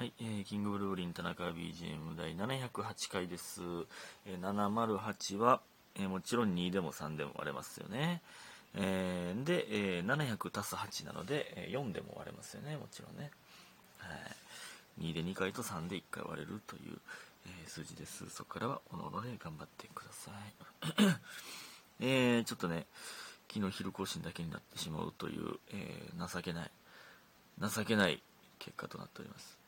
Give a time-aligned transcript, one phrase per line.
[0.00, 3.60] はい、えーキングブルーリン田中 BGM 第708回です。
[4.24, 5.60] えー708は、
[5.94, 8.22] えーもちろん2でも3でも割れますよね。
[8.74, 13.30] えーで、えー700足す8なので、えー4でも割れますよね、もちろんね。
[13.98, 14.08] は
[15.02, 16.98] い、2で2回と3で1回割れるという、
[17.64, 18.24] え数字です。
[18.30, 20.34] そこからはおのおので頑張ってください。
[22.00, 22.86] えーちょっとね、
[23.52, 26.70] 昨日昼更新だけになってしまうという、え情けない、
[27.60, 28.22] 情けない
[28.58, 29.59] 結果となっております。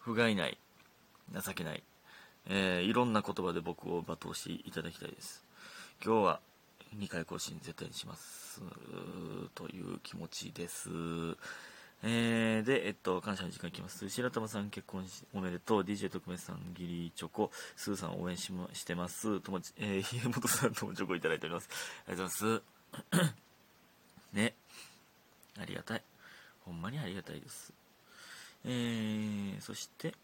[0.00, 0.58] 不甲斐ない、
[1.32, 1.82] 情けない、
[2.48, 5.44] えーいろんな言葉で僕を罵倒していただきたいです。
[6.04, 6.40] 今日は
[6.98, 8.62] 2回更新絶対にします。
[9.54, 10.88] という気持ちです。
[12.02, 14.08] えーで、えっと、感謝の時間いきます。
[14.08, 15.80] 白玉さん結婚しおめでとう。
[15.82, 19.40] DJ 特命さん、ギリチョコ、スーさん応援し,、ま、してます。
[19.40, 21.68] 友達、えー、家元さんともチョコいただいております。
[22.08, 23.34] ありがとうございます。
[24.32, 24.54] ね。
[25.58, 26.02] ありがたい。
[26.64, 27.79] ほんまにありがたいです。
[28.64, 30.14] えー、そして、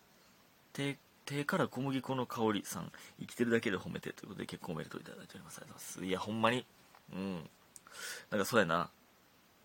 [0.73, 5.59] 手、手から小麦粉の香りさん、生きてるだけで褒めてということで結婚おめでとういただいております。
[5.59, 6.05] ありがとうございます。
[6.05, 6.67] いや、ほんまに、
[7.13, 7.51] うん。
[8.31, 8.91] なんかそうやな。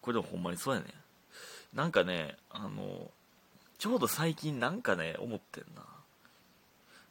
[0.02, 0.88] これでもほんまにそうやね。
[1.74, 3.12] なんかね、あの、
[3.78, 5.84] ちょうど最近なんかね、思ってんな。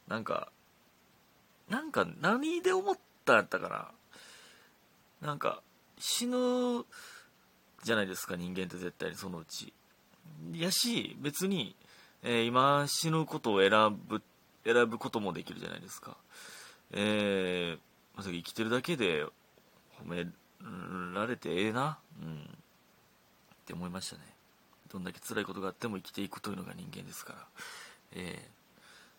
[0.08, 0.50] なんか、
[1.68, 5.26] なんか何で思ったんやったかな。
[5.26, 5.62] なんか、
[5.98, 6.84] 死ぬ
[7.84, 9.72] じゃないですか、人間って絶対にそのうち。
[10.54, 11.74] やし、別に、
[12.22, 13.70] えー今死ぬことを選
[14.08, 14.22] ぶ、
[14.64, 16.16] 選ぶこともできるじゃないですか。
[16.92, 17.78] えー、
[18.16, 19.24] まさか生きてるだけで
[20.04, 20.26] 褒め
[21.14, 22.36] られてええな、うん、っ
[23.64, 24.22] て思いましたね。
[24.92, 27.46] どんだけ辛いことがあっても生きていくというのが人間ですから。
[28.12, 28.48] え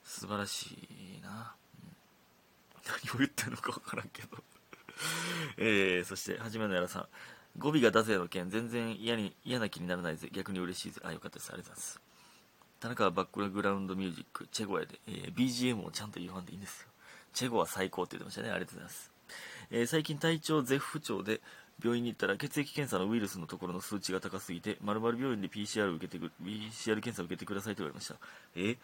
[0.05, 0.77] ー、素晴らし
[1.17, 1.55] いな。
[1.83, 1.91] うん
[2.83, 4.37] 何を言ってるのかわからんけど。
[5.57, 7.07] えー、そして、はじめのやらさん。
[7.57, 10.29] 語尾が出せの件、全然嫌に嫌な気にならないぜ。
[10.31, 11.01] 逆に嬉しいぜ。
[11.03, 11.49] あ、よかったです。
[11.51, 12.01] ありがとうございます。
[12.79, 16.87] 田中はバックグラウンドミュージック、チェゴやで、えー BGM をちゃんと言わんでいいんですよ。
[17.33, 18.49] チェゴは最高って言ってましたね。
[18.49, 19.11] ありがとうございます。
[19.69, 21.41] えー最近体調絶不調で、
[21.83, 28.15] 病院に行ったら血液検査のウイルスのところの数値が高すぎて、〇〇病院で PCR 受けてく、PCR 検査を受けてくださいと言われました。
[28.55, 28.77] え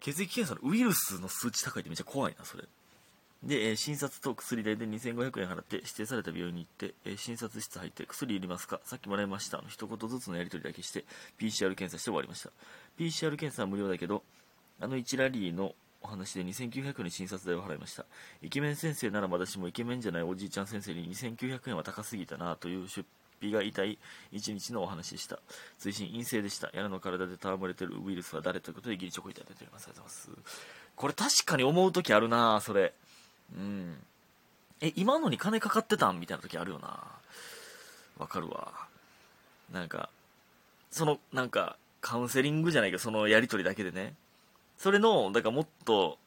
[0.00, 2.64] 血液検査のウイルスの数値高いってめっちゃ怖いな、それ。
[3.44, 8.80] で、えー診察と薬代で2500円払って指定された病院に行って、えー診察室入って薬いりますか？
[8.84, 9.58] さっきもらいました。
[9.58, 11.04] の一言ずつのやり取りだけして
[11.38, 12.50] PCR 検査して終わりました。
[12.98, 14.22] PCR 検査は無料だけど
[14.80, 18.06] あの1ラリーのお話で2900円に診察代を払いました。
[18.42, 23.06] イケメン先生ならまだしもイケメンじゃないおじいちゃん先生に2900円は高すぎたなという出
[23.40, 23.98] 費が痛い
[24.32, 25.38] 一日のお話でした。
[25.78, 26.70] 追伸陰性でした。
[26.74, 29.84] やらの体で戯れてるウイルスは誰ということでギリチョコいただいております。
[29.84, 30.70] ありがとうございます。
[30.96, 32.92] これ確かに思う時あるなそれ。
[33.52, 33.96] うん。
[34.80, 36.20] え、今のに金かかってたん？
[36.20, 37.02] みたいな時あるよな。
[38.18, 38.72] わかるわ。
[39.72, 40.08] なんか、
[40.90, 44.14] その、なんか、カウンセリングじゃないけど、そのやりとりだけでね。
[44.76, 46.18] それの、だからもっと、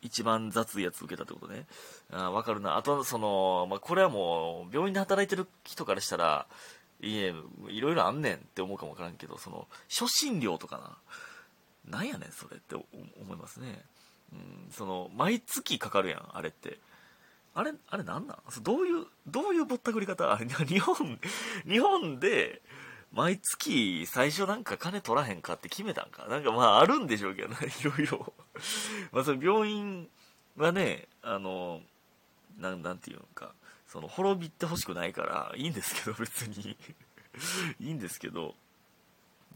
[0.00, 1.66] 一番雑いやつ受けたってことね。
[2.12, 2.76] あわかるな。
[2.76, 6.46] あと、その、まあ、これはもう、病院で働いてる人からしたら、
[7.00, 7.34] いえ、
[7.68, 10.78] いろいろあんねんって思うかもわからんけど、その、初診料とか
[11.86, 11.98] な。
[11.98, 13.82] なんやねん、それって思いますね。
[14.32, 16.78] うん、その、毎月かかるやん、あれって。
[17.54, 18.38] あれ、あれなんなん？
[18.62, 20.30] どういう、どういうぼったくり方？
[20.32, 21.18] あ れ日本、
[21.66, 22.62] 日本で、
[23.12, 26.26] 毎月最初なんか金取らへんかって決めたんか？
[26.28, 28.32] なんかまああるんでしょうけどね、 いろいろ。
[29.12, 30.08] まあその病院
[30.56, 31.80] はね、あの、
[32.58, 33.54] なん、なんていうのか、
[33.86, 36.76] その滅びてほしくないから、いいんですけど、別に。
[37.80, 38.54] いいんですけど、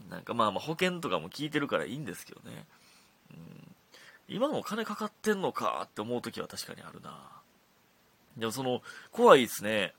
[0.09, 2.65] なんかまあまあ保険とかも聞いてるからいいんですけどね。
[3.31, 3.62] うん
[4.27, 7.19] 今のお金かかってんのかって思う時は確かにあるな。
[8.37, 9.93] でもその怖いですね。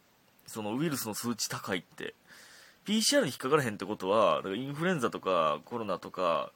[0.46, 2.14] そのウイルスの数値高いって。
[2.86, 6.52] PCR に引っかからへんってことはだからインフルエンザとかコロナとか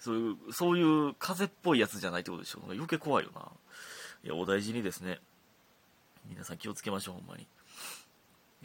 [0.00, 3.42] そういうそういう風邪っぽいやつじゃないってことでしょ余計怖いよな。
[4.24, 5.20] いやお大事にですね。
[6.28, 7.46] 皆さん気をつけましょうほんまに。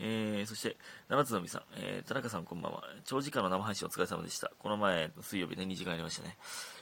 [0.03, 0.77] えー、そして、
[1.09, 2.83] 七つのみさん、えー、田中さんこんばんは。
[3.05, 4.51] 長時間の生配信お疲れ様でした。
[4.57, 6.37] この前、水曜日ね、2時間ありましたね。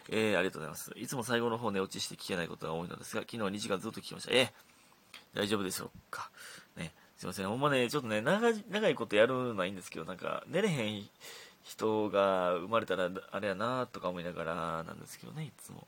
[0.07, 0.91] えー、ありがとうございます。
[0.95, 4.33] いつも最後の方寝落ちして聞けないことが多いのですが、昨日は2時間ずっと聞きました。
[4.33, 6.31] えー、大丈夫でしょうか？
[6.77, 7.47] ね、すいません。
[7.49, 11.03] ほんまね、ちょっとね、長い、長いことやるのはいいんですけど、なんか、寝れへん
[11.63, 14.55] 人が生まれたら、あれやなとか思いながら
[14.85, 15.85] なんですけどね、いつも。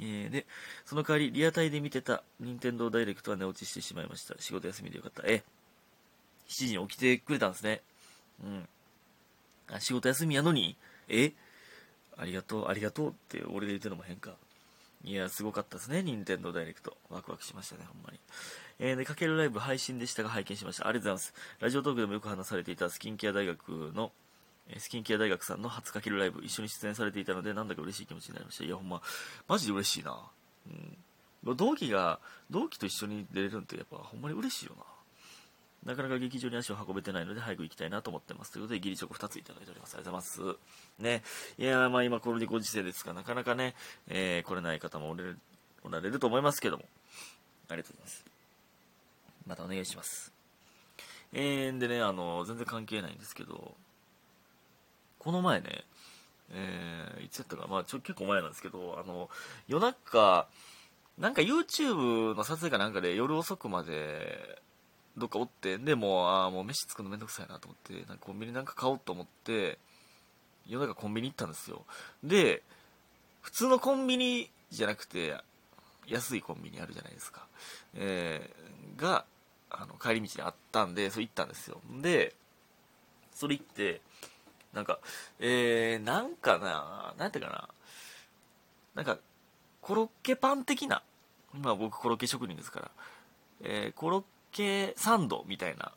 [0.00, 0.46] えー、で、
[0.84, 4.34] その代わり、リアタイで見てた、任天堂ダイレクトは寝落ちしてしまいました。
[4.40, 5.22] 仕事休みでよかった。
[5.26, 5.59] えー
[6.50, 7.80] 7時に起きてくれたんですね。
[8.44, 8.68] うん。
[9.72, 10.76] あ仕事休みやのに、
[11.08, 11.32] え？
[12.18, 14.32] ありがとう、ありがとうって俺で言ってるのも変か。
[15.04, 16.96] いや、すごかったですね、任天堂ダイレクト。
[17.08, 18.18] ワクワクしましたね、ほんまに。
[18.78, 20.86] えー、で、かけるライブ配信でしたが拝見しました。
[20.86, 21.34] ありがとうございます。
[21.60, 24.12] ラジオトークでもよく話されていたスキンケア大学の、
[24.78, 29.02] スキンケア大学さんの初かけるライブ一緒に出演されていたのでなんだか嬉しい気持ちになりましたいやほんま
[29.48, 30.16] マジで嬉しいな
[30.68, 32.20] うん同期が
[32.50, 34.84] 同期と一緒に出れるんってやっぱほんまに嬉しいよな
[35.84, 39.94] なかなか劇場に足を運べてないので早く行きたいなと思ってますということでギリチョコ2ついただいております。
[39.94, 40.56] ありがとうございま
[40.98, 41.02] す。
[41.02, 41.22] ね。
[41.58, 43.74] いやまあ今このご時世ですがなかなかね、
[44.08, 46.84] えー、来れない方もおられると思いますけども。
[47.68, 48.24] ありがとうございます。
[49.46, 50.32] またお願いします。
[51.32, 53.74] えー、でねあの全然関係ないんですけど
[55.20, 55.84] この前ね、
[56.50, 59.28] えー、いつやったか、まあ、ちょ結構前なんですけど、あの、
[59.68, 60.48] 夜中、
[61.18, 64.62] なんか YouTube の撮影かなんかで夜遅くまで
[65.20, 69.78] どっかおって、でもう、ああ、もう飯作るのめんどくさいなと思って、なんかコンビニなんか買おうと思って、
[70.66, 71.84] 夜中コンビニ行ったんですよ。
[72.24, 72.62] で、
[73.40, 75.36] 普通のコンビニじゃなくて、
[76.06, 77.46] 安いコンビニあるじゃないですか。
[77.94, 79.24] えー、が、
[79.70, 81.80] あの、帰り道にあったんで、それ行ったんですよ。
[82.00, 82.34] で、
[83.32, 84.00] それ行って、
[84.72, 85.00] なんか、
[85.38, 87.68] えー、なんかな、なんていうかな、
[88.94, 89.18] なんか、
[89.80, 91.02] コロッケパン的な、
[91.54, 92.90] 今僕コロッケ職人ですから、
[93.62, 95.92] えー、コロッケサンドみたいな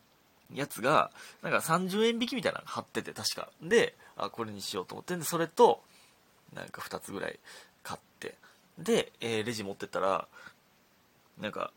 [0.53, 1.11] やつが、
[1.41, 3.49] なんか30円引きみたいなの貼ってて、確か。
[3.61, 5.81] で、あ、これにしようと思ってで、それと、
[6.53, 7.39] なんか2つぐらい
[7.81, 8.35] 買って、
[8.77, 10.27] で、えー、レジ持ってったら、
[11.39, 11.71] なんか、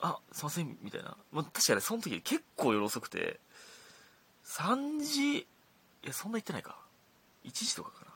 [0.00, 1.16] あ、すいません、みたいな。
[1.32, 3.40] まあ、確かにその時結構夜遅くて、
[4.44, 5.46] 3時
[6.06, 6.78] いや、そんな言ってないか。
[7.44, 8.12] 1時とかかな。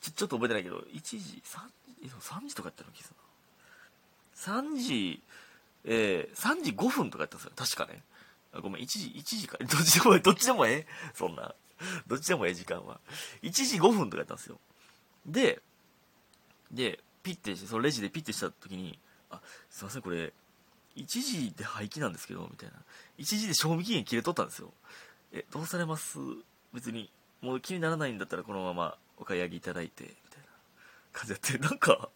[0.00, 1.68] ちょ、ちょっと覚えてないけど、1時、3
[2.00, 3.14] 時、3時とかやったの気がす
[4.46, 4.62] るな。
[4.62, 5.22] 3時、
[5.90, 7.52] えー、3時5分とかやったんですよ。
[7.56, 8.02] 確かね。
[8.60, 9.58] ごめん、1時、1時か。
[9.64, 11.54] どっちでもええ、どっちでもええそんな。
[12.06, 13.00] どっちでもええ時間は。
[13.42, 14.60] 1時5分とかやったんですよ。
[15.26, 15.62] で、
[16.70, 18.98] で、ピッてして、そのレジでピッてした時に、
[19.30, 19.40] あ、
[19.70, 20.32] すいません、これ、
[20.96, 22.76] 1時で廃棄なんですけど、みたいな。
[23.18, 24.72] 1時で賞味期限切れとったんですよ。
[25.32, 26.18] え、どうされます？
[26.72, 27.10] 別に
[27.40, 30.46] もう気にならないんだったらこのままお買い上げいただいてみたいな
[31.12, 32.10] 感じやってなんか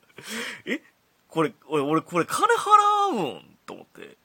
[0.67, 0.83] え
[1.29, 4.17] これ俺俺これ金払うんと思って。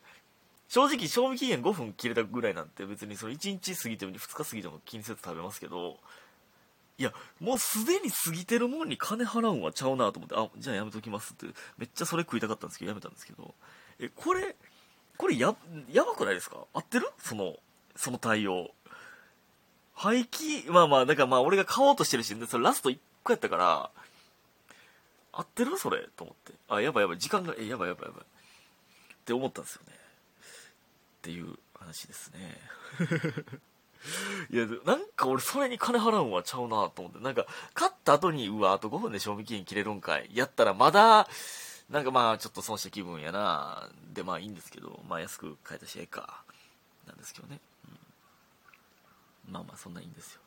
[0.67, 5.97] 正直賞味期限5分切れたぐらいなんて別にその1日過ぎても2日過ぎても気にせず食べますけど。
[6.99, 11.45] いやもうすでに過ぎてるもんに金払うんはちゃうなと思ってあじゃあやめときますって。
[11.77, 13.53] めっちゃそれ食いたかったんですけどやめたんですけど。
[13.99, 14.55] えこれ
[15.17, 15.55] これや
[15.91, 16.57] やばくないですか？
[16.73, 17.07] 合ってる？
[17.19, 17.55] その
[17.95, 18.71] その対応。
[19.93, 23.89] 廃棄、まあまあ、だからまあ俺が買おうとしてるし、それラスト1個やったから、
[25.31, 25.75] 合ってる？
[25.77, 26.07] それ？
[26.15, 26.53] と思って。
[26.69, 28.25] あ、やばいやばい、時間が、え、やばいやばいやばい。
[29.27, 29.93] って思ったんですよね。
[29.93, 32.57] っていう話ですね。
[34.49, 37.19] いや、なんか俺それに金払うんはちゃうなと思って。
[37.19, 40.29] なんか、買った後に、うわ、あと5分で賞味期限切れるんかい。
[40.33, 41.27] やったらまだ、
[41.89, 43.89] なんかまあ、ちょっと損した気分やな。
[44.13, 46.41] で、まあいいんですけど、まあ安く買えた試合か。
[47.05, 47.59] なんですけどね。
[49.49, 50.41] まあまあそんないいんですよ。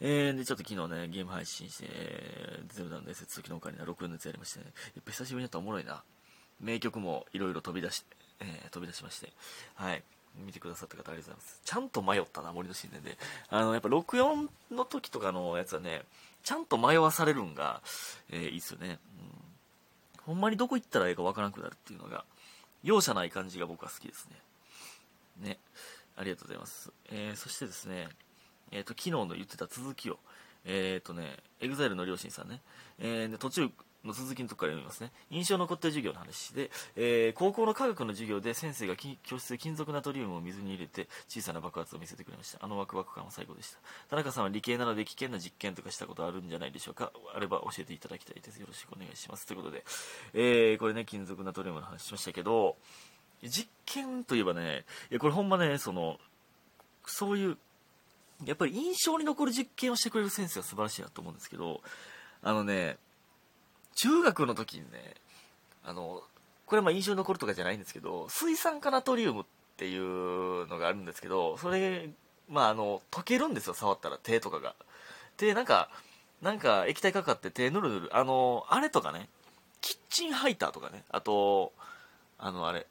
[0.00, 6.02] えー、で、ちょっと昨日ね、ゲーム配信して、えー、ゼルダの伝説、時の他には6のやつやりましてね、やっぱ久しぶりにやったらおもろいな。
[6.60, 8.04] 名曲もいろいろ飛び出し、
[8.40, 9.32] えー、飛び出しまして、
[9.74, 10.02] はい。
[10.44, 11.60] 見てくださった方ありがとうございます。
[11.64, 13.16] ちゃんと迷ったな、森の神殿で。
[13.48, 16.02] あの、やっぱ64の時とかのやつはね、
[16.42, 17.80] ちゃんと迷わされるんが、
[18.30, 18.98] えー、いいっすよね。
[20.18, 20.24] うん。
[20.24, 22.24] ほんまにどこ行ったらええかわからなくなるっていうのが、
[22.82, 24.28] 容赦ない感じが僕は好きです
[25.40, 25.48] ね。
[25.48, 25.58] ね。
[26.16, 26.92] ありがとうございます。
[27.10, 28.08] えー、そしてですね、
[28.70, 30.18] えっ、ー、と、昨日の言ってた続きを、
[30.64, 32.60] えっ、ー、とね、エグザイルの両親さんね、
[32.98, 33.70] えー、で途中
[34.06, 35.12] の続きのとこから読みますね。
[35.30, 42.58] 印象残った授業の話で、えー、高校の化学の授業で先生が教室で金属ナトリウムを水に入れて小さな爆発を見せてくれました。
[42.62, 43.78] あのワクワク感は最高でした。
[44.10, 48.58] 田中さんは理系なので危険な実験とかしたことあるんじゃないでしょうかあれば教えていただきたいです。
[48.58, 49.46] よろしくお願いします。
[49.46, 49.84] ということで、
[50.34, 52.76] えー、これね、金属ナトリウムの話しましたけど、
[53.42, 56.18] 実験といえばね、いや、これほんまね、その、
[57.04, 57.58] そういう
[58.44, 61.80] やっぱり印象に残る実験をしてくれる先生は素晴らしいなと思うんですけど、
[62.42, 62.98] あのね、
[63.96, 65.14] 中学の時にね、
[65.84, 66.22] あの、
[66.66, 69.44] これまあ印象に残るとかじゃないんですけど、水酸化ナトリウムっ
[69.76, 72.10] ていうのがあるんですけど、それ、
[72.48, 74.74] まああの、溶けるんですよ、触ったら、手とかが。
[75.38, 75.90] で、なんか、
[76.42, 79.28] なんか液体かかって手ぬるぬる、あの、あれとかね、
[79.80, 81.72] キッチンハイターとかね、あと、
[82.38, 82.86] あのあれ、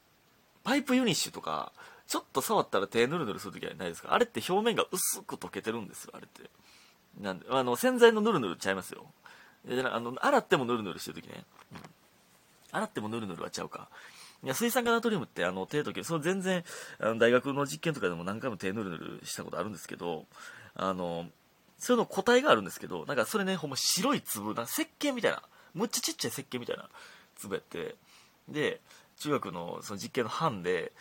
[0.64, 1.72] パイプユニッシュとか、
[2.08, 4.12] ちょっと触ったら手ぬるぬるするときはないですか？
[4.14, 6.50] あれって表面が薄く溶けてるんですよ、あれって。
[7.20, 9.06] なんで、あの、洗剤のぬるぬるちゃいますよ。
[9.66, 11.44] であの、洗ってもぬるぬるしてるときね。
[11.72, 11.78] うん。
[12.72, 13.88] 洗ってもぬるぬるはちゃうか。
[14.44, 16.62] いや、水酸化ナトリウムって、あの、手溶け、その全然、
[17.00, 20.26] あの、大学の実験とかでも何回も手ぬるぬるしたことあるんですけど、
[20.74, 21.26] あの、
[21.78, 25.42] それの個体があるんですけど、なんかそれね、ほんま白い粒、な石鹸みたいな、
[25.74, 26.88] むっちゃちっちゃい石鹸みたいな
[27.36, 27.96] 粒やって、
[28.48, 28.80] で、
[29.18, 30.92] 中学のその実験の班で、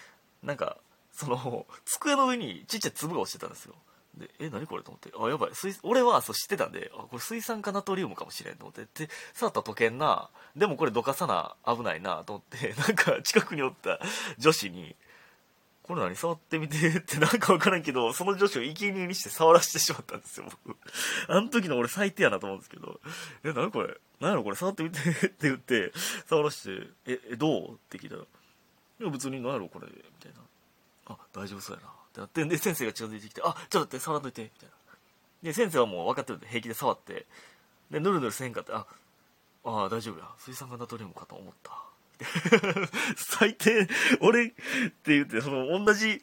[0.41, 0.77] なんか、
[1.11, 3.75] その、机の上にちっちゃい粒が落ちてたんですよ。
[4.17, 13.99] で、え、何これと思って、あ、やばい、水、俺はそう知ってたんで、あ、これ水酸化ナトリウムかもしれんと思って、で、触ったら溶けんな、でもこれどかさな、危ないな、と思って、 なんか近くにおった
[14.37, 14.95] 女子に、
[15.83, 16.15] これ何？
[16.15, 16.89] 触ってみて。
[16.97, 20.75] ってなんかわからんけど、その女子を生贄にして触らせてしまったんですよ、僕。
[21.27, 22.99] あの時の俺最低やなと思うんですけど、
[23.43, 23.95] え、何これ？
[24.19, 24.55] 何やろこれ？
[24.55, 24.97] 触ってみて。
[25.27, 25.93] って言って、
[26.27, 27.73] 触らせて、え、え、どう？
[27.73, 28.25] って聞いたら、い
[29.03, 29.85] や別に何やろこれ。
[29.85, 30.39] みたいな。
[31.05, 31.93] あ、大丈夫そうやな。
[32.23, 34.75] ってなって、で、先生が近づいてきて、あ、ちょっと待って、触らんといて、みたいな。
[35.43, 37.25] で、先生はもう分かってるんで平気で触って、
[37.91, 38.85] で、ぬるぬるせんかって、あ、
[39.63, 40.29] ああ、大丈夫や。
[40.37, 41.83] 水酸化ナトリウムかと思った。
[43.17, 43.87] 最低、
[44.21, 44.55] 俺って
[45.07, 46.21] 言って、その、同じ、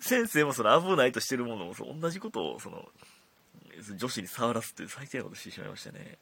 [0.00, 2.88] 先生もその危ないとしてるものも、その同じことを、その、
[3.96, 6.18] 女子に触らすっていう最低なことしてしまいましたね。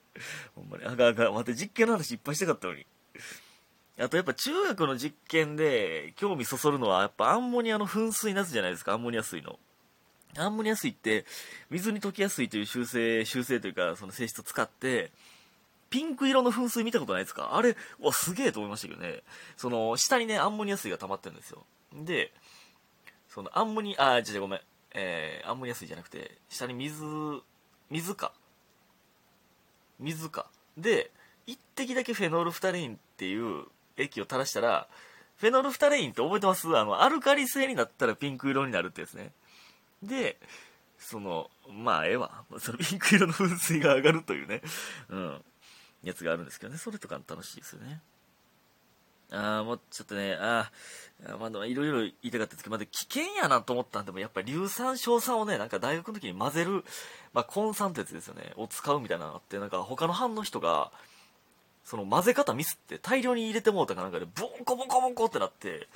[0.54, 0.84] ほんまに。
[0.84, 2.86] あがあが、待って、実験の話いっぱいしたかったのに。
[4.00, 9.58] あとやっぱ中学の実験で興味そそるのはやっぱアンモニアの噴水なすじゃないですか、アンモニア水の。
[10.36, 11.24] アンモニア水って
[11.70, 15.10] 水に溶けやすいという修正、修正というかその性質を使って、
[15.90, 17.56] ピンク色の噴水見たことないですか？
[17.56, 19.22] あれ、わ、すげえと思いましたけどね。
[19.56, 21.64] その、下にね、アンモニア水が溜まってるんですよ。
[21.94, 22.30] で、
[23.30, 24.60] そのアンモニア、あ、じゃごめん。
[24.92, 27.02] えー、アンモニア水じゃなくて、下に水、
[27.90, 28.32] 水か。
[29.98, 30.46] 水か。
[30.76, 31.10] で、
[31.46, 33.64] 一滴だけフェノールフタレインっていう
[33.98, 34.88] 液を垂らしたら、
[35.36, 36.66] フェノルフタレインって覚えてます？
[36.76, 39.32] あの、アルカリ性になったらピンク色になるってやつね。
[40.02, 40.36] で、
[40.98, 42.44] その、まあ、ええわ。
[42.58, 44.62] そのピンク色の噴水が上がるというね、
[45.10, 45.44] うん、
[46.02, 46.78] やつがあるんですけどね。
[46.78, 48.00] それとか楽しいですよね。
[49.30, 50.70] ああ、もうちょっとね、あ
[51.28, 56.82] あ、まだいろいろ言いたかったですけど、まだ危険やなと思ったんでも、やっぱり硫酸、硝酸をね、なんか大学の時に混ぜる、
[57.34, 60.90] まあ、コン酸ってやつですよね、を使うみたいなのがあって、なんか他の班の人が、
[61.88, 65.88] その混ぜ方ミスって大量に入れてもうたかなんかでボンコボンコボンコってなって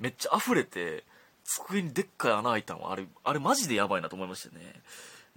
[0.00, 1.04] めっちゃ溢れて
[1.44, 2.90] 机にでっかい穴開いたの。
[2.90, 4.82] あれあれマジでやばいなと思いましたね。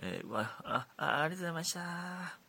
[0.02, 2.45] えー、うわああありがとうございました。